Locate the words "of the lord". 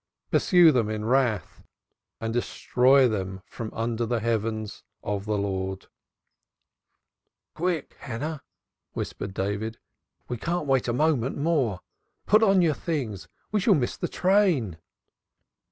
5.03-5.85